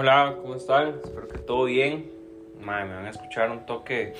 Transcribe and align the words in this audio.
Hola, 0.00 0.36
¿cómo 0.40 0.54
están? 0.54 1.00
Espero 1.02 1.26
que 1.26 1.38
todo 1.38 1.64
bien. 1.64 2.08
Madre, 2.62 2.84
me 2.84 2.94
van 2.94 3.06
a 3.06 3.10
escuchar 3.10 3.50
un 3.50 3.66
toque 3.66 4.14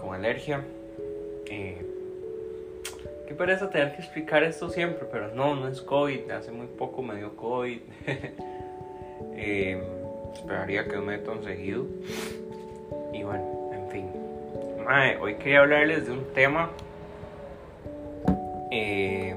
con 0.00 0.14
alergia. 0.14 0.62
Eh, 1.46 1.84
qué 3.26 3.34
pereza 3.34 3.68
tener 3.68 3.96
que 3.96 4.02
explicar 4.02 4.44
esto 4.44 4.70
siempre, 4.70 5.08
pero 5.10 5.34
no, 5.34 5.56
no 5.56 5.66
es 5.66 5.80
COVID. 5.80 6.30
Hace 6.30 6.52
muy 6.52 6.68
poco 6.68 7.02
me 7.02 7.16
dio 7.16 7.34
COVID. 7.34 7.80
eh, 9.34 9.82
esperaría 10.34 10.84
que 10.84 10.94
no 10.94 11.02
me 11.02 11.18
tan 11.18 11.42
seguido. 11.42 11.84
Y 13.12 13.24
bueno, 13.24 13.70
en 13.72 13.90
fin. 13.90 14.10
Madre, 14.84 15.16
hoy 15.16 15.34
quería 15.34 15.62
hablarles 15.62 16.06
de 16.06 16.12
un 16.12 16.32
tema. 16.32 16.70
Eh, 18.70 19.34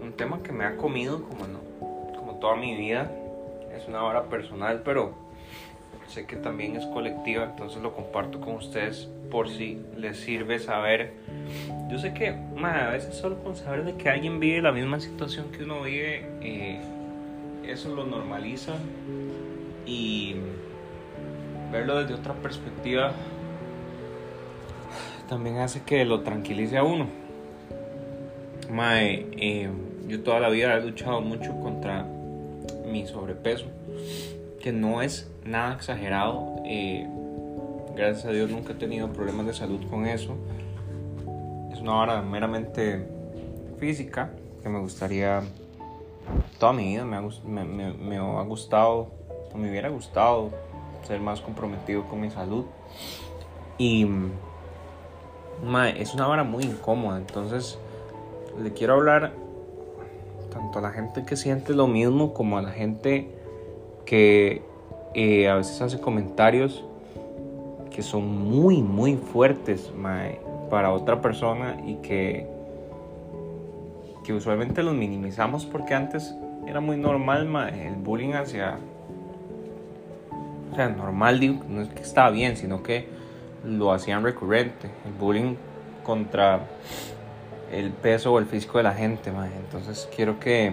un 0.00 0.12
tema 0.12 0.40
que 0.40 0.52
me 0.52 0.66
ha 0.66 0.76
comido 0.76 1.24
como, 1.24 1.48
no, 1.48 1.58
como 2.16 2.38
toda 2.38 2.54
mi 2.54 2.76
vida. 2.76 3.10
Una 3.88 4.04
hora 4.04 4.24
personal, 4.24 4.82
pero 4.84 5.14
sé 6.06 6.26
que 6.26 6.36
también 6.36 6.76
es 6.76 6.86
colectiva, 6.86 7.44
entonces 7.44 7.82
lo 7.82 7.94
comparto 7.94 8.40
con 8.40 8.56
ustedes 8.56 9.08
por 9.30 9.48
si 9.48 9.80
les 9.96 10.18
sirve 10.18 10.58
saber. 10.58 11.14
Yo 11.90 11.98
sé 11.98 12.12
que 12.12 12.28
a 12.28 12.88
veces 12.90 13.14
solo 13.14 13.42
con 13.42 13.56
saber 13.56 13.84
de 13.84 13.96
que 13.96 14.08
alguien 14.08 14.40
vive 14.40 14.62
la 14.62 14.72
misma 14.72 15.00
situación 15.00 15.50
que 15.50 15.64
uno 15.64 15.82
vive, 15.82 16.26
eh, 16.42 16.80
eso 17.66 17.94
lo 17.94 18.04
normaliza 18.04 18.74
y 19.86 20.36
verlo 21.72 22.00
desde 22.00 22.14
otra 22.14 22.34
perspectiva 22.34 23.12
también 25.28 25.58
hace 25.58 25.82
que 25.82 26.04
lo 26.04 26.22
tranquilice 26.22 26.78
a 26.78 26.82
uno. 26.82 27.06
Mae, 28.70 29.26
eh, 29.32 29.70
yo 30.08 30.22
toda 30.22 30.40
la 30.40 30.48
vida 30.48 30.74
he 30.74 30.82
luchado 30.82 31.20
mucho 31.20 31.52
contra 31.60 32.04
mi 32.90 33.06
sobrepeso, 33.06 33.66
que 34.60 34.72
no 34.72 35.02
es 35.02 35.30
nada 35.44 35.74
exagerado. 35.74 36.56
Eh, 36.64 37.06
gracias 37.96 38.26
a 38.26 38.30
Dios 38.30 38.50
nunca 38.50 38.72
he 38.72 38.76
tenido 38.76 39.12
problemas 39.12 39.46
de 39.46 39.54
salud 39.54 39.80
con 39.88 40.06
eso. 40.06 40.36
Es 41.72 41.80
una 41.80 42.00
hora 42.00 42.22
meramente 42.22 43.06
física 43.78 44.30
que 44.62 44.68
me 44.68 44.80
gustaría, 44.80 45.42
toda 46.58 46.72
mi 46.72 46.84
vida 46.88 47.04
me 47.04 47.16
ha, 47.16 47.22
me, 47.44 47.64
me, 47.92 48.16
ha 48.16 48.42
gustado, 48.42 49.10
o 49.52 49.58
me 49.58 49.70
hubiera 49.70 49.88
gustado 49.88 50.50
ser 51.06 51.20
más 51.20 51.40
comprometido 51.40 52.04
con 52.04 52.20
mi 52.20 52.30
salud. 52.30 52.64
Y 53.78 54.06
es 55.96 56.14
una 56.14 56.28
hora 56.28 56.44
muy 56.44 56.64
incómoda, 56.64 57.18
entonces 57.18 57.78
le 58.60 58.72
quiero 58.72 58.94
hablar 58.94 59.32
tanto 60.50 60.78
a 60.78 60.82
la 60.82 60.90
gente 60.90 61.24
que 61.24 61.36
siente 61.36 61.74
lo 61.74 61.86
mismo 61.86 62.34
como 62.34 62.58
a 62.58 62.62
la 62.62 62.70
gente 62.70 63.37
que 64.08 64.62
eh, 65.12 65.50
a 65.50 65.56
veces 65.56 65.82
hace 65.82 66.00
comentarios 66.00 66.82
que 67.90 68.00
son 68.00 68.48
muy, 68.48 68.80
muy 68.80 69.16
fuertes 69.16 69.92
para 70.70 70.92
otra 70.92 71.20
persona 71.20 71.76
y 71.86 71.96
que, 71.96 72.46
que 74.24 74.32
usualmente 74.32 74.82
los 74.82 74.94
minimizamos 74.94 75.66
porque 75.66 75.92
antes 75.92 76.34
era 76.66 76.80
muy 76.80 76.96
normal 76.96 77.46
el 77.70 77.96
bullying 77.96 78.32
hacia... 78.32 78.78
O 80.72 80.74
sea, 80.74 80.88
normal 80.88 81.38
digo, 81.38 81.62
no 81.68 81.82
es 81.82 81.90
que 81.90 82.00
estaba 82.00 82.30
bien, 82.30 82.56
sino 82.56 82.82
que 82.82 83.08
lo 83.62 83.92
hacían 83.92 84.22
recurrente. 84.22 84.88
El 85.04 85.12
bullying 85.12 85.54
contra 86.02 86.60
el 87.70 87.90
peso 87.90 88.32
o 88.32 88.38
el 88.38 88.46
físico 88.46 88.78
de 88.78 88.84
la 88.84 88.94
gente, 88.94 89.30
Entonces 89.30 90.08
quiero 90.16 90.40
que, 90.40 90.72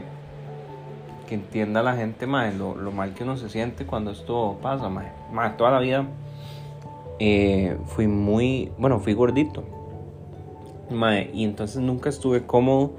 que 1.25 1.35
entienda 1.35 1.83
la 1.83 1.95
gente, 1.95 2.27
lo, 2.27 2.75
lo, 2.75 2.91
mal 2.91 3.13
que 3.13 3.23
uno 3.23 3.37
se 3.37 3.49
siente 3.49 3.85
cuando 3.85 4.11
esto 4.11 4.57
pasa, 4.61 4.89
Toda 5.57 5.71
la 5.71 5.79
vida 5.79 6.05
eh, 7.19 7.77
fui 7.85 8.07
muy, 8.07 8.71
bueno, 8.77 8.99
fui 8.99 9.13
gordito. 9.13 9.63
y 11.33 11.43
entonces 11.43 11.81
nunca 11.81 12.09
estuve 12.09 12.45
cómodo 12.45 12.91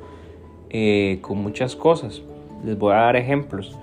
eh, 0.71 1.19
con 1.21 1.39
muchas 1.39 1.77
cosas. 1.77 2.23
Les 2.65 2.79
voy 2.79 2.93
a 2.93 2.97
dar 2.97 3.17
ejemplos. 3.17 3.77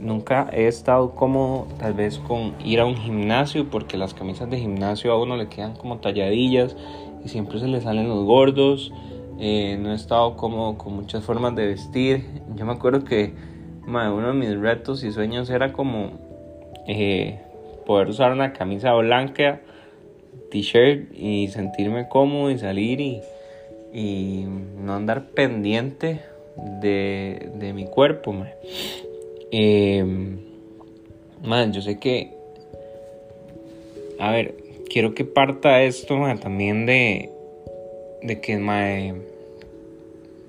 nunca 0.00 0.48
he 0.52 0.66
estado 0.66 1.14
cómodo 1.14 1.66
tal 1.78 1.94
vez 1.94 2.18
con 2.18 2.54
ir 2.64 2.80
a 2.80 2.86
un 2.86 2.96
gimnasio 2.96 3.68
porque 3.70 3.96
las 3.96 4.14
camisas 4.14 4.50
de 4.50 4.58
gimnasio 4.58 5.12
a 5.12 5.20
uno 5.20 5.36
le 5.36 5.48
quedan 5.48 5.74
como 5.74 5.98
talladillas 5.98 6.76
y 7.24 7.28
siempre 7.28 7.58
se 7.58 7.68
le 7.68 7.80
salen 7.80 8.08
los 8.08 8.24
gordos. 8.24 8.92
Eh, 9.40 9.78
no 9.80 9.92
he 9.92 9.94
estado 9.94 10.36
como 10.36 10.76
con 10.76 10.94
muchas 10.94 11.24
formas 11.24 11.54
de 11.54 11.66
vestir. 11.66 12.26
Yo 12.56 12.66
me 12.66 12.72
acuerdo 12.72 13.04
que 13.04 13.32
uno 13.88 14.28
de 14.28 14.34
mis 14.34 14.58
retos 14.58 15.02
y 15.02 15.12
sueños 15.12 15.50
era 15.50 15.72
como 15.72 16.12
eh, 16.86 17.40
poder 17.86 18.08
usar 18.08 18.32
una 18.32 18.52
camisa 18.52 18.92
blanca, 18.94 19.60
t-shirt 20.50 21.12
y 21.14 21.48
sentirme 21.48 22.08
cómodo 22.08 22.50
y 22.50 22.58
salir 22.58 23.00
y, 23.00 23.22
y 23.92 24.46
no 24.76 24.94
andar 24.94 25.30
pendiente 25.30 26.20
de, 26.80 27.50
de 27.54 27.72
mi 27.72 27.86
cuerpo. 27.86 28.34
Eh, 29.50 30.04
yo 31.72 31.80
sé 31.80 31.98
que, 31.98 32.34
a 34.18 34.30
ver, 34.32 34.54
quiero 34.90 35.14
que 35.14 35.24
parta 35.24 35.82
esto 35.82 36.16
también 36.40 36.84
de 36.86 37.30
de 38.22 38.40
que 38.40 39.14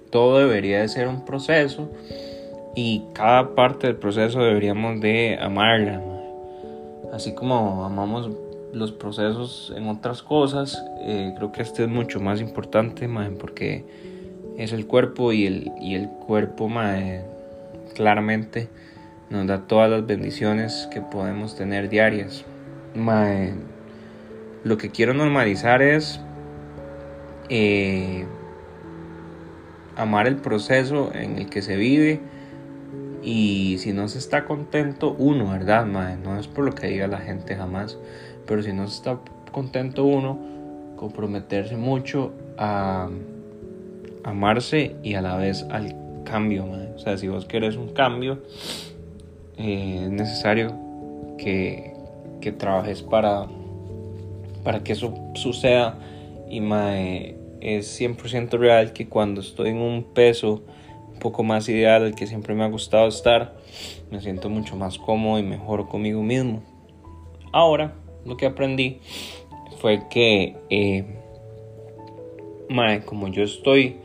todo 0.09 0.39
debería 0.39 0.81
de 0.81 0.88
ser 0.88 1.07
un 1.07 1.25
proceso 1.25 1.89
y 2.75 3.03
cada 3.13 3.56
parte 3.56 3.88
del 3.88 3.96
proceso 3.96 4.40
deberíamos 4.40 5.02
de 5.02 5.38
amarla. 5.41 6.02
Así 7.12 7.34
como 7.34 7.84
amamos 7.84 8.30
los 8.74 8.91
procesos 8.91 9.74
en 9.75 9.88
otras 9.88 10.22
cosas, 10.22 10.84
eh, 11.02 11.34
creo 11.35 11.52
que 11.52 11.62
este 11.62 11.84
es 11.84 11.90
mucho 11.90 12.19
más 12.19 12.40
importante 12.40 13.09
porque 13.40 13.84
es 14.57 14.74
el 14.74 14.85
cuerpo 14.85 15.34
y 15.34 15.46
el, 15.46 15.72
y 15.81 15.96
el 15.96 16.07
cuerpo 16.07 16.69
claramente 17.96 18.69
nos 19.30 19.47
da 19.47 19.68
todas 19.68 19.90
las 19.90 20.06
bendiciones 20.06 20.88
que 20.91 21.01
podemos 21.01 21.56
tener 21.56 21.90
diarias. 21.90 22.46
lo 24.63 24.78
que 24.78 24.90
quiero 24.90 25.13
normalizar 25.13 25.81
es 25.81 26.19
eh, 27.47 28.25
amar 29.96 30.28
el 30.28 30.36
proceso 30.36 31.12
en 31.13 31.38
el 31.38 31.50
que 31.50 31.62
se 31.62 31.75
vive 31.75 32.19
y 33.22 33.78
si 33.80 33.94
no 33.94 34.07
se 34.07 34.18
está 34.18 34.46
contento 34.46 35.16
uno, 35.18 35.52
¿verdad? 35.52 35.85
No 35.85 36.40
es 36.40 36.47
por 36.47 36.66
lo 36.66 36.74
que 36.74 36.88
diga 36.88 37.07
la 37.07 37.19
gente 37.19 37.56
jamás, 37.56 37.97
pero 38.46 38.63
si 38.63 38.74
no 38.74 38.88
se 38.88 38.96
está 38.96 39.19
contento 39.52 40.06
uno, 40.06 40.40
comprometerse 40.96 41.78
mucho 41.78 42.34
a 42.57 43.09
amarse 44.24 44.96
y 45.03 45.16
a 45.16 45.22
la 45.22 45.35
vez 45.38 45.66
al 45.69 45.96
cambio, 46.24 46.66
o 46.96 47.00
sea, 47.00 47.18
si 47.18 47.28
vos 47.28 47.46
querés 47.46 47.75
un 47.75 47.94
cambio, 47.94 48.40
eh, 49.57 50.01
es 50.03 50.09
necesario 50.09 50.75
que, 51.38 51.94
que 52.41 52.51
trabajes 52.51 53.01
para, 53.01 53.47
para 54.63 54.84
que 54.84 54.94
eso 54.94 55.13
suceda 55.36 55.97
y 56.50 56.62
mae, 56.62 57.38
es 57.62 58.00
100% 58.00 58.57
real 58.57 58.94
que 58.94 59.07
cuando 59.07 59.41
estoy 59.41 59.69
en 59.69 59.78
un 59.78 60.03
peso 60.03 60.63
poco 61.19 61.44
más 61.44 61.69
ideal 61.69 62.03
al 62.03 62.16
que 62.16 62.28
siempre 62.28 62.56
me 62.56 62.63
ha 62.63 62.68
gustado 62.68 63.07
estar, 63.07 63.56
me 64.09 64.22
siento 64.22 64.50
mucho 64.50 64.75
más 64.75 64.97
cómodo 64.97 65.40
y 65.40 65.44
mejor 65.44 65.88
conmigo 65.88 66.24
mismo. 66.24 66.63
Ahora, 67.52 67.94
lo 68.25 68.38
que 68.38 68.46
aprendí 68.46 69.00
fue 69.80 70.07
que, 70.09 70.56
eh, 70.69 71.06
como 73.06 73.28
yo 73.28 73.44
estoy 73.44 73.98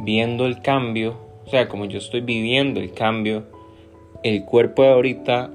viendo 0.00 0.46
el 0.46 0.62
cambio, 0.62 1.16
o 1.44 1.50
sea, 1.50 1.68
como 1.68 1.86
yo 1.86 1.98
estoy 1.98 2.20
viviendo 2.20 2.80
el 2.80 2.92
cambio, 2.92 3.46
el 4.22 4.44
cuerpo 4.44 4.82
de 4.82 4.88
ahorita 4.90 5.50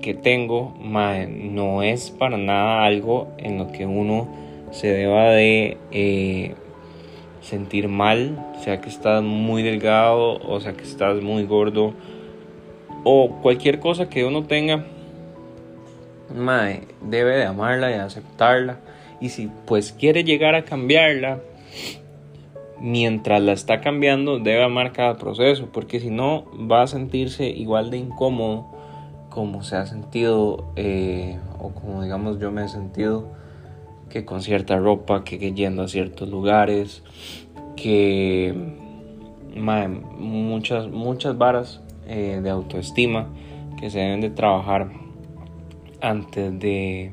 que 0.00 0.14
tengo, 0.14 0.74
no 0.80 1.82
es 1.82 2.10
para 2.10 2.36
nada 2.36 2.84
algo 2.84 3.28
en 3.38 3.58
lo 3.58 3.70
que 3.70 3.86
uno 3.86 4.28
se 4.70 4.88
deba 4.88 5.30
de 5.30 5.76
eh, 5.92 6.54
sentir 7.42 7.88
mal, 7.88 8.52
sea 8.62 8.80
que 8.80 8.88
estás 8.88 9.22
muy 9.22 9.62
delgado 9.62 10.38
o 10.48 10.60
sea 10.60 10.72
que 10.72 10.84
estás 10.84 11.20
muy 11.22 11.44
gordo 11.44 11.92
o 13.04 13.40
cualquier 13.42 13.80
cosa 13.80 14.08
que 14.08 14.24
uno 14.24 14.44
tenga, 14.44 14.84
debe 17.02 17.36
de 17.36 17.44
amarla 17.44 17.90
y 17.90 17.94
aceptarla. 17.94 18.78
Y 19.20 19.30
si 19.30 19.50
pues 19.66 19.92
quiere 19.92 20.24
llegar 20.24 20.54
a 20.54 20.64
cambiarla, 20.64 21.40
mientras 22.80 23.40
la 23.40 23.52
está 23.52 23.80
cambiando, 23.80 24.38
debe 24.38 24.64
amar 24.64 24.92
cada 24.92 25.16
proceso, 25.16 25.68
porque 25.72 26.00
si 26.00 26.10
no 26.10 26.44
va 26.70 26.82
a 26.82 26.86
sentirse 26.86 27.46
igual 27.48 27.90
de 27.90 27.98
incómodo 27.98 28.66
como 29.30 29.62
se 29.62 29.76
ha 29.76 29.86
sentido 29.86 30.72
eh, 30.76 31.38
o 31.58 31.70
como 31.70 32.02
digamos 32.02 32.38
yo 32.38 32.50
me 32.50 32.64
he 32.64 32.68
sentido 32.68 33.28
que 34.12 34.26
con 34.26 34.42
cierta 34.42 34.76
ropa, 34.78 35.24
que, 35.24 35.38
yendo 35.52 35.82
a 35.82 35.88
ciertos 35.88 36.28
lugares, 36.28 37.02
que 37.76 38.54
muchas, 39.56 40.88
muchas 40.88 41.38
varas 41.38 41.80
eh, 42.06 42.40
de 42.42 42.50
autoestima 42.50 43.28
que 43.80 43.88
se 43.88 44.00
deben 44.00 44.20
de 44.20 44.30
trabajar 44.30 44.90
antes 46.00 46.58
de 46.58 47.12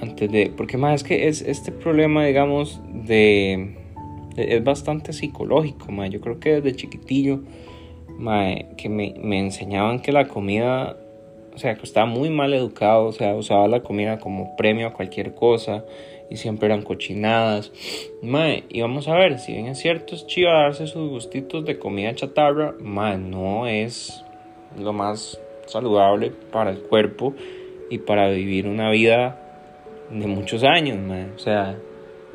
antes 0.00 0.30
de 0.30 0.52
porque 0.56 0.76
más 0.76 0.96
es 0.96 1.04
que 1.04 1.28
es 1.28 1.40
este 1.42 1.72
problema 1.72 2.24
digamos 2.24 2.80
de, 2.88 3.76
es 4.36 4.62
bastante 4.64 5.12
psicológico 5.12 5.86
yo 6.06 6.20
creo 6.20 6.40
que 6.40 6.60
desde 6.60 6.76
chiquitillo 6.76 7.42
que 8.76 8.88
me, 8.88 9.14
me, 9.22 9.38
enseñaban 9.38 10.00
que 10.00 10.12
la 10.12 10.28
comida 10.28 10.96
o 11.54 11.58
sea 11.58 11.74
que 11.74 11.82
estaba 11.82 12.06
muy 12.06 12.30
mal 12.30 12.52
educado 12.52 13.06
o 13.06 13.12
sea 13.12 13.34
usaba 13.34 13.68
la 13.68 13.80
comida 13.80 14.18
como 14.18 14.56
premio 14.56 14.88
a 14.88 14.92
cualquier 14.92 15.34
cosa 15.34 15.84
y 16.30 16.36
siempre 16.36 16.66
eran 16.66 16.82
cochinadas. 16.82 17.70
Y 18.68 18.80
vamos 18.80 19.08
a 19.08 19.14
ver 19.14 19.38
si 19.38 19.52
bien 19.52 19.66
es 19.66 19.78
cierto 19.78 20.14
es 20.14 20.26
chido 20.26 20.50
darse 20.50 20.86
sus 20.86 21.10
gustitos 21.10 21.64
de 21.64 21.78
comida 21.78 22.14
chatarra 22.14 22.74
no 22.80 23.66
es 23.66 24.24
lo 24.78 24.92
más 24.92 25.38
saludable 25.66 26.32
para 26.50 26.70
el 26.70 26.80
cuerpo 26.80 27.34
y 27.90 27.98
para 27.98 28.28
vivir 28.30 28.66
una 28.66 28.90
vida 28.90 29.40
de 30.10 30.26
muchos 30.26 30.64
años, 30.64 30.98
o 31.34 31.38
sea, 31.38 31.78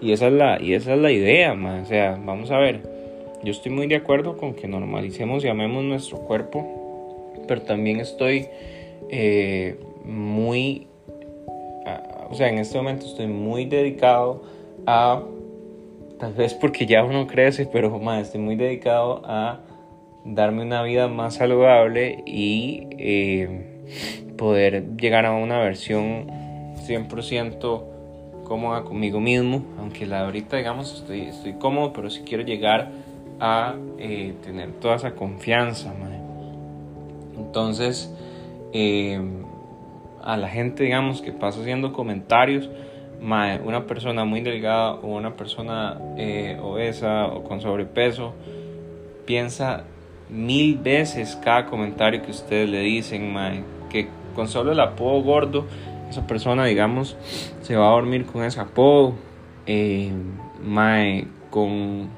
y 0.01 0.11
esa 0.11 0.27
es 0.27 0.33
la, 0.33 0.61
y 0.61 0.73
esa 0.73 0.95
es 0.95 0.99
la 0.99 1.11
idea, 1.11 1.53
o 1.53 1.85
sea, 1.85 2.17
vamos 2.23 2.51
a 2.51 2.57
ver, 2.57 2.81
yo 3.43 3.51
estoy 3.51 3.71
muy 3.71 3.87
de 3.87 3.95
acuerdo 3.95 4.37
con 4.37 4.55
que 4.55 4.67
normalicemos 4.67 5.43
y 5.43 5.47
amemos 5.47 5.83
nuestro 5.83 6.17
cuerpo, 6.19 7.33
pero 7.47 7.61
también 7.61 7.99
estoy 7.99 8.47
eh, 9.09 9.79
muy, 10.03 10.87
o 12.29 12.33
sea, 12.33 12.49
en 12.49 12.57
este 12.57 12.77
momento 12.77 13.05
estoy 13.05 13.27
muy 13.27 13.65
dedicado 13.65 14.43
a, 14.85 15.23
tal 16.19 16.33
vez 16.33 16.53
porque 16.53 16.85
ya 16.85 17.03
uno 17.03 17.27
crece, 17.27 17.65
pero 17.65 17.97
más, 17.99 18.27
estoy 18.27 18.41
muy 18.41 18.55
dedicado 18.55 19.21
a 19.25 19.61
darme 20.25 20.63
una 20.63 20.83
vida 20.83 21.07
más 21.07 21.35
saludable 21.35 22.23
y 22.25 22.87
eh, 22.97 23.83
poder 24.37 24.95
llegar 24.97 25.25
a 25.25 25.33
una 25.33 25.59
versión 25.59 26.27
100% 26.87 27.83
cómoda 28.43 28.83
conmigo 28.83 29.19
mismo, 29.19 29.63
aunque 29.77 30.05
la 30.05 30.21
ahorita 30.25 30.57
digamos 30.57 30.93
estoy, 30.93 31.21
estoy 31.21 31.53
cómodo, 31.53 31.93
pero 31.93 32.09
si 32.09 32.21
quiero 32.21 32.43
llegar 32.43 32.91
a 33.39 33.75
eh, 33.97 34.33
tener 34.43 34.71
toda 34.73 34.95
esa 34.95 35.15
confianza. 35.15 35.93
Entonces, 37.37 38.13
eh, 38.73 39.19
a 40.23 40.37
la 40.37 40.49
gente 40.49 40.83
digamos 40.83 41.21
que 41.21 41.31
pasa 41.31 41.61
haciendo 41.61 41.93
comentarios, 41.93 42.69
una 43.21 43.85
persona 43.85 44.23
muy 44.23 44.41
delgada 44.41 44.93
o 44.93 45.07
una 45.07 45.35
persona 45.35 45.99
obesa 46.61 47.25
o 47.27 47.43
con 47.43 47.59
sobrepeso 47.59 48.33
piensa 49.25 49.83
mil 50.29 50.77
veces 50.77 51.37
cada 51.43 51.65
comentario 51.65 52.21
que 52.21 52.31
ustedes 52.31 52.69
le 52.69 52.79
dicen, 52.79 53.33
mae, 53.33 53.63
que 53.89 54.07
con 54.35 54.47
solo 54.47 54.71
el 54.71 54.79
apodo 54.79 55.21
gordo, 55.21 55.65
esa 56.09 56.25
persona, 56.25 56.65
digamos, 56.65 57.17
se 57.61 57.75
va 57.75 57.89
a 57.89 57.91
dormir 57.91 58.25
con 58.25 58.43
ese 58.43 58.59
apodo, 58.59 59.13
eh, 59.65 60.11
mae, 60.63 61.27
con, 61.49 62.09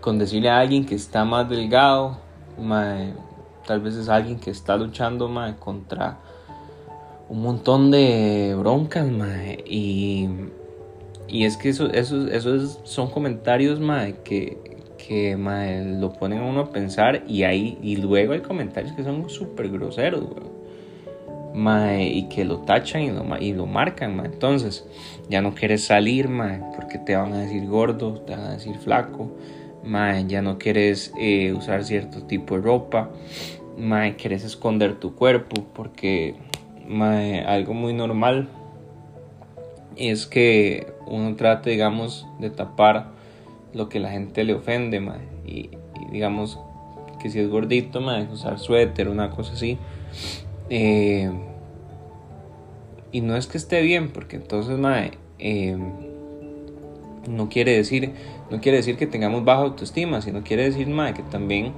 con 0.00 0.18
decirle 0.18 0.50
a 0.50 0.60
alguien 0.60 0.84
que 0.84 0.94
está 0.94 1.24
más 1.24 1.48
delgado, 1.48 2.18
mae, 2.58 3.14
tal 3.72 3.80
vez 3.80 3.96
es 3.96 4.10
alguien 4.10 4.38
que 4.38 4.50
está 4.50 4.76
luchando, 4.76 5.30
mae, 5.30 5.56
contra 5.58 6.18
un 7.30 7.40
montón 7.40 7.90
de 7.90 8.54
broncas, 8.58 9.10
mae, 9.10 9.64
y, 9.66 10.28
y 11.26 11.46
es 11.46 11.56
que 11.56 11.70
eso, 11.70 11.90
eso, 11.90 12.28
eso 12.28 12.68
son 12.84 13.08
comentarios, 13.08 13.80
mae, 13.80 14.16
que, 14.24 14.58
que 14.98 15.38
lo 15.98 16.12
ponen 16.12 16.40
a 16.40 16.44
uno 16.44 16.60
a 16.60 16.70
pensar 16.70 17.24
y 17.26 17.44
ahí 17.44 17.78
y 17.82 17.96
luego 17.96 18.34
hay 18.34 18.40
comentarios 18.40 18.92
que 18.92 19.04
son 19.04 19.30
súper 19.30 19.70
groseros, 19.70 20.24
y 21.98 22.28
que 22.28 22.44
lo 22.44 22.58
tachan 22.58 23.00
y 23.00 23.10
lo, 23.10 23.38
y 23.38 23.54
lo 23.54 23.64
marcan, 23.64 24.20
entonces 24.22 24.86
ya 25.30 25.40
no 25.40 25.54
quieres 25.54 25.82
salir, 25.82 26.28
porque 26.76 26.98
te 26.98 27.16
van 27.16 27.32
a 27.32 27.38
decir 27.38 27.66
gordo, 27.66 28.20
te 28.20 28.32
van 28.32 28.44
a 28.44 28.50
decir 28.52 28.76
flaco, 28.76 29.30
ya 30.28 30.42
no 30.42 30.58
quieres 30.58 31.12
eh, 31.18 31.52
usar 31.52 31.84
cierto 31.84 32.22
tipo 32.24 32.56
de 32.56 32.62
ropa, 32.62 33.10
quieres 34.16 34.44
esconder 34.44 34.98
tu 34.98 35.14
cuerpo 35.14 35.64
porque 35.74 36.34
algo 37.46 37.74
muy 37.74 37.92
normal 37.92 38.48
es 39.96 40.26
que 40.26 40.92
uno 41.06 41.36
trate, 41.36 41.70
digamos, 41.70 42.26
de 42.38 42.50
tapar 42.50 43.10
lo 43.72 43.88
que 43.88 44.00
la 44.00 44.10
gente 44.10 44.44
le 44.44 44.54
ofende, 44.54 45.02
Y, 45.46 45.70
digamos 46.10 46.58
que 47.20 47.30
si 47.30 47.38
es 47.38 47.48
gordito, 47.48 48.00
mae, 48.00 48.26
usar 48.30 48.58
suéter, 48.58 49.08
una 49.08 49.30
cosa 49.30 49.52
así. 49.54 49.78
Eh, 50.70 51.30
y 53.12 53.20
no 53.20 53.36
es 53.36 53.46
que 53.46 53.58
esté 53.58 53.82
bien, 53.82 54.10
porque 54.10 54.36
entonces, 54.36 54.78
mae, 54.78 55.12
eh, 55.38 55.76
no 57.28 57.48
quiere 57.48 57.76
decir, 57.76 58.12
no 58.50 58.60
quiere 58.60 58.78
decir 58.78 58.96
que 58.96 59.06
tengamos 59.06 59.44
baja 59.44 59.62
autoestima, 59.62 60.20
sino 60.20 60.42
quiere 60.42 60.64
decir, 60.64 60.88
mae, 60.88 61.14
que 61.14 61.22
también 61.22 61.72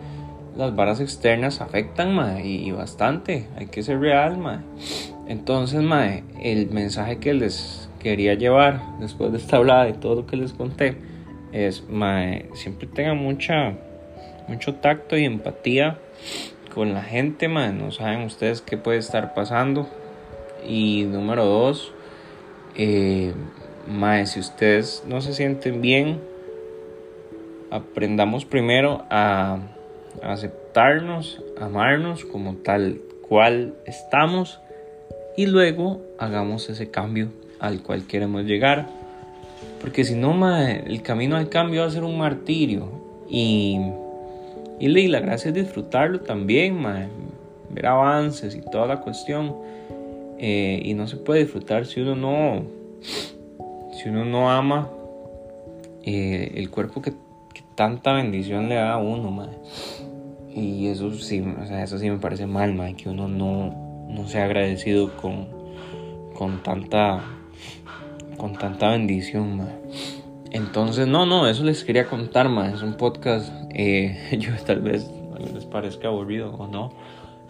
las 0.57 0.75
varas 0.75 1.01
externas 1.01 1.61
afectan, 1.61 2.15
mae, 2.15 2.47
y, 2.47 2.71
bastante. 2.71 3.47
Hay 3.57 3.67
que 3.67 3.83
ser 3.83 4.01
real, 4.01 4.39
mae. 4.39 4.59
Entonces, 5.27 5.83
mae, 5.83 6.25
el 6.41 6.71
mensaje 6.71 7.19
que 7.19 7.35
les 7.35 7.89
quería 7.99 8.35
llevar 8.35 8.81
después 9.01 9.33
de 9.33 9.39
esta 9.39 9.57
hablada 9.57 9.89
y 9.89 9.95
todo 9.95 10.15
lo 10.15 10.27
que 10.27 10.37
les 10.37 10.53
conté 10.53 10.97
es, 11.53 11.85
siempre 12.55 12.87
tenga 12.87 13.15
mucha, 13.15 13.75
mucho 14.49 14.75
tacto 14.75 15.17
y 15.17 15.25
empatía 15.25 15.99
con 16.75 16.93
la 16.93 17.03
gente, 17.03 17.49
mae, 17.49 17.73
no 17.73 17.93
saben 17.93 18.23
ustedes 18.23 18.61
qué 18.61 18.77
puede 18.77 18.99
estar 18.99 19.35
pasando. 19.35 19.89
Y 20.67 21.05
número 21.05 21.45
dos, 21.45 21.93
eh, 22.77 23.33
si 24.25 24.41
ustedes 24.41 25.05
no 25.07 25.21
se 25.21 25.35
sienten 25.35 25.81
bien, 25.81 26.21
aprendamos 27.71 28.45
primero 28.45 29.05
a 29.11 29.59
aceptarnos, 30.23 31.43
amarnos 31.59 32.25
como 32.25 32.55
tal 32.57 33.01
cual 33.29 33.75
estamos 33.87 34.61
y 35.37 35.47
luego 35.47 36.01
hagamos 36.19 36.69
ese 36.71 36.91
cambio 36.91 37.29
al 37.61 37.83
cual 37.83 38.07
queremos 38.07 38.45
llegar. 38.45 38.87
Porque 39.81 40.05
si 40.05 40.15
no, 40.15 40.57
el 40.57 41.03
camino 41.03 41.37
al 41.37 41.49
cambio 41.49 41.83
va 41.83 41.89
a 41.89 41.91
ser 41.91 42.05
un 42.05 42.19
martirio. 42.19 42.89
Y, 43.29 43.79
y 44.79 45.09
la 45.09 45.21
gracia 45.21 45.49
es 45.49 45.55
disfrutarlo 45.55 46.21
también, 46.21 46.83
ver 47.71 47.87
avances 47.87 48.55
y 48.55 48.61
toda 48.71 48.87
la 48.87 49.01
cuestión. 49.01 49.57
Eh, 50.39 50.81
y 50.85 50.95
no 50.95 51.07
se 51.07 51.17
puede 51.17 51.41
disfrutar 51.41 51.87
si 51.87 52.01
uno 52.01 52.17
no, 52.17 52.65
si 53.03 54.09
uno 54.09 54.25
no 54.25 54.51
ama 54.51 54.91
eh, 56.03 56.53
el 56.57 56.71
cuerpo 56.71 57.01
que, 57.01 57.13
tanta 57.75 58.13
bendición 58.13 58.69
le 58.69 58.77
da 58.77 58.93
a 58.93 58.99
uno, 58.99 59.49
Y 60.55 60.87
eso 60.87 61.13
sí, 61.13 61.45
eso 61.71 61.99
sí 61.99 62.11
me 62.11 62.19
parece 62.19 62.47
mal, 62.47 62.95
que 62.97 63.09
uno 63.09 63.29
no, 63.29 64.07
no 64.09 64.29
sea 64.29 64.45
agradecido 64.45 65.17
con, 65.17 65.49
con 66.35 66.63
tanta 66.63 67.25
con 68.37 68.55
tanta 68.55 68.91
bendición, 68.91 69.57
ma. 69.57 69.69
Entonces, 70.51 71.09
no, 71.09 71.27
no, 71.27 71.49
eso 71.49 71.65
les 71.65 71.83
quería 71.83 72.07
contar, 72.07 72.49
ma. 72.49 72.69
Es 72.69 72.83
un 72.83 72.95
podcast, 72.95 73.53
eh, 73.75 74.17
yo 74.39 74.53
tal 74.65 74.81
vez 74.83 75.11
les 75.53 75.65
parezca 75.65 76.09
aburrido 76.09 76.55
o 76.55 76.67
no, 76.67 76.93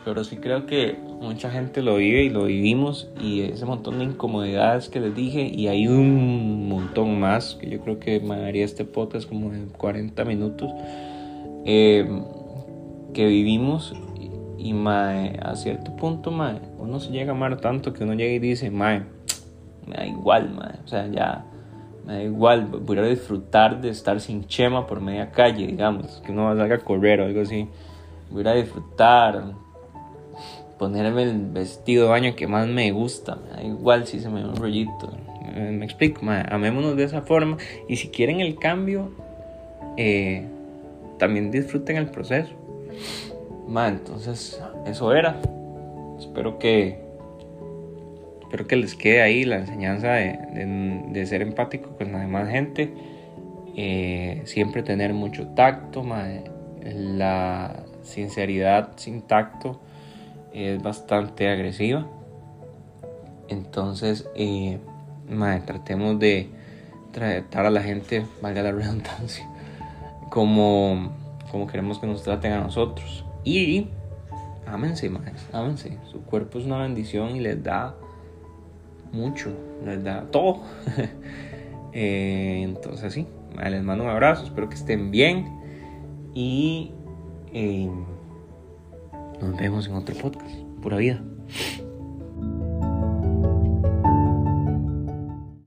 pero 0.04 0.24
sí 0.24 0.36
creo 0.36 0.66
que 0.66 0.96
mucha 1.20 1.50
gente 1.50 1.82
lo 1.82 1.96
vive 1.96 2.24
y 2.24 2.30
lo 2.30 2.44
vivimos 2.44 3.08
y 3.20 3.42
ese 3.42 3.64
montón 3.64 3.98
de 3.98 4.04
incomodidades 4.04 4.88
que 4.88 5.00
les 5.00 5.14
dije 5.14 5.50
y 5.52 5.68
hay 5.68 5.86
un 5.86 6.68
montón 6.68 7.18
más 7.20 7.56
que 7.56 7.70
yo 7.70 7.80
creo 7.80 7.98
que 7.98 8.20
me 8.20 8.34
haría 8.34 8.64
este 8.64 8.84
podcast 8.84 9.28
como 9.28 9.50
de 9.50 9.66
40 9.66 10.24
minutos 10.24 10.70
eh, 11.64 12.06
que 13.14 13.26
vivimos 13.26 13.94
y, 14.58 14.74
mae, 14.74 15.40
a 15.42 15.56
cierto 15.56 15.96
punto 15.96 16.30
mae, 16.30 16.60
uno 16.78 17.00
se 17.00 17.10
llega 17.10 17.32
a 17.32 17.34
amar 17.34 17.60
tanto 17.60 17.94
que 17.94 18.04
uno 18.04 18.12
llega 18.12 18.34
y 18.34 18.38
dice 18.38 18.70
mae 18.70 19.14
me 19.86 19.96
da 19.96 20.06
igual, 20.06 20.50
madre. 20.50 20.78
O 20.84 20.88
sea, 20.88 21.06
ya 21.08 21.44
me 22.06 22.14
da 22.14 22.22
igual. 22.22 22.66
Voy 22.66 22.98
a 22.98 23.02
disfrutar 23.02 23.80
de 23.80 23.90
estar 23.90 24.20
sin 24.20 24.46
chema 24.46 24.86
por 24.86 25.00
media 25.00 25.30
calle, 25.30 25.66
digamos. 25.66 26.22
Que 26.24 26.32
uno 26.32 26.56
salga 26.56 26.76
a 26.76 26.78
correr 26.78 27.20
o 27.20 27.24
algo 27.24 27.42
así. 27.42 27.68
Voy 28.30 28.46
a 28.46 28.52
disfrutar. 28.52 29.52
Ponerme 30.78 31.22
el 31.22 31.50
vestido 31.50 32.04
de 32.04 32.10
baño 32.10 32.34
que 32.34 32.46
más 32.46 32.66
me 32.66 32.90
gusta. 32.92 33.36
Me 33.36 33.50
da 33.50 33.62
igual 33.62 34.06
si 34.06 34.20
se 34.20 34.28
me 34.28 34.42
ve 34.42 34.48
un 34.48 34.56
rollito. 34.56 35.12
Me, 35.54 35.84
explico, 35.84 36.24
madre. 36.24 36.48
Amémonos 36.50 36.96
de 36.96 37.04
esa 37.04 37.22
forma. 37.22 37.56
Y 37.88 37.96
si 37.96 38.08
quieren 38.08 38.40
el 38.40 38.58
cambio, 38.58 39.10
eh, 39.96 40.48
también 41.18 41.50
disfruten 41.50 41.96
el 41.96 42.10
proceso. 42.10 42.63
Madre, 43.68 43.96
entonces, 43.96 44.60
eso 44.86 45.14
era. 45.14 45.40
Espero 46.18 46.58
que 46.58 47.04
espero 48.54 48.68
que 48.68 48.76
les 48.76 48.94
quede 48.94 49.20
ahí 49.20 49.44
la 49.44 49.56
enseñanza 49.56 50.12
de, 50.12 51.26
ser 51.26 51.42
empático 51.42 51.96
con 51.96 52.12
la 52.12 52.20
demás 52.20 52.48
gente. 52.48 52.94
Eh, 53.76 54.42
siempre 54.44 54.84
tener 54.84 55.12
mucho 55.12 55.48
tacto, 55.48 56.04
la 56.84 57.84
sinceridad 58.02 58.92
sin 58.94 59.22
tacto 59.22 59.80
es 60.52 60.80
bastante 60.80 61.48
agresiva. 61.48 62.06
Entonces, 63.48 64.28
eh, 64.36 64.78
tratemos 65.66 66.20
de 66.20 66.48
tratar 67.10 67.66
a 67.66 67.70
la 67.70 67.82
gente, 67.82 68.24
valga 68.40 68.62
la 68.62 68.70
redundancia, 68.72 69.48
como, 70.30 71.12
como 71.54 71.68
queremos 71.68 72.00
que 72.00 72.08
nos 72.08 72.24
traten 72.24 72.52
a 72.52 72.60
nosotros. 72.60 73.24
Y 73.44 73.86
ámense, 74.66 75.08
más, 75.08 75.22
ámense. 75.52 75.98
Su 76.10 76.22
cuerpo 76.22 76.58
es 76.58 76.64
una 76.64 76.78
bendición 76.78 77.36
y 77.36 77.40
les 77.40 77.62
da 77.62 77.94
mucho, 79.12 79.52
les 79.84 80.02
da 80.02 80.26
todo. 80.30 80.62
Eh, 81.96 82.62
entonces, 82.64 83.12
sí, 83.12 83.24
les 83.56 83.84
mando 83.84 84.02
un 84.02 84.10
abrazo, 84.10 84.46
espero 84.46 84.68
que 84.68 84.74
estén 84.74 85.12
bien 85.12 85.46
y 86.34 86.90
eh, 87.52 87.88
nos 89.40 89.56
vemos 89.56 89.86
en 89.86 89.94
otro 89.94 90.12
podcast. 90.16 90.56
Pura 90.82 90.96
vida. 90.96 91.22